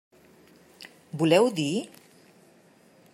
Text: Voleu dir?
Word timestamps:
Voleu 1.19 1.53
dir? 1.59 1.69